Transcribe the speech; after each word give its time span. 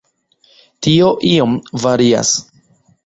Tio 0.87 1.11
iom 1.33 1.53
varias. 1.85 2.33